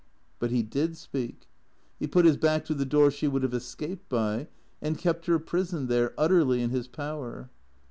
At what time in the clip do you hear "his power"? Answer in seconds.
6.71-7.51